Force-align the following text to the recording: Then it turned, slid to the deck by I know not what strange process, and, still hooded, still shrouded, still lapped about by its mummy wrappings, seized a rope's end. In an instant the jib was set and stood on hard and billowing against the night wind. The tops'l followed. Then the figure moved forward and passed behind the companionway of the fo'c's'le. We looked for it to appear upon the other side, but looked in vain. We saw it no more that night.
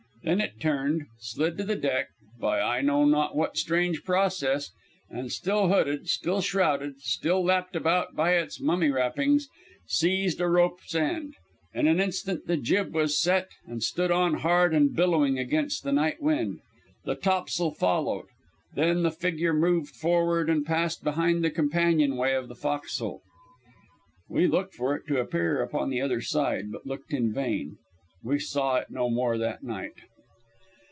Then 0.23 0.39
it 0.39 0.59
turned, 0.59 1.07
slid 1.19 1.57
to 1.57 1.63
the 1.63 1.75
deck 1.75 2.09
by 2.39 2.61
I 2.61 2.81
know 2.81 3.05
not 3.05 3.35
what 3.35 3.57
strange 3.57 4.03
process, 4.03 4.69
and, 5.09 5.31
still 5.31 5.69
hooded, 5.69 6.07
still 6.09 6.41
shrouded, 6.41 6.99
still 7.01 7.43
lapped 7.43 7.75
about 7.75 8.15
by 8.15 8.35
its 8.35 8.61
mummy 8.61 8.91
wrappings, 8.91 9.49
seized 9.87 10.39
a 10.39 10.47
rope's 10.47 10.93
end. 10.93 11.33
In 11.73 11.87
an 11.87 11.99
instant 11.99 12.45
the 12.45 12.55
jib 12.55 12.93
was 12.93 13.17
set 13.17 13.49
and 13.65 13.81
stood 13.81 14.11
on 14.11 14.35
hard 14.35 14.75
and 14.75 14.95
billowing 14.95 15.39
against 15.39 15.83
the 15.83 15.91
night 15.91 16.21
wind. 16.21 16.59
The 17.03 17.15
tops'l 17.15 17.71
followed. 17.71 18.27
Then 18.75 19.01
the 19.01 19.09
figure 19.09 19.55
moved 19.55 19.95
forward 19.95 20.51
and 20.51 20.63
passed 20.63 21.03
behind 21.03 21.43
the 21.43 21.49
companionway 21.49 22.33
of 22.35 22.47
the 22.47 22.53
fo'c's'le. 22.53 23.21
We 24.29 24.45
looked 24.45 24.75
for 24.75 24.95
it 24.95 25.07
to 25.07 25.19
appear 25.19 25.63
upon 25.63 25.89
the 25.89 26.01
other 26.01 26.21
side, 26.21 26.71
but 26.71 26.85
looked 26.85 27.11
in 27.11 27.33
vain. 27.33 27.79
We 28.23 28.37
saw 28.37 28.75
it 28.75 28.91
no 28.91 29.09
more 29.09 29.39
that 29.39 29.63
night. 29.63 29.93